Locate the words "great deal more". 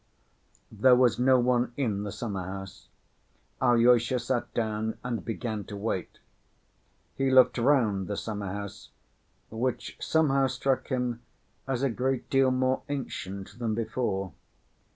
11.91-12.81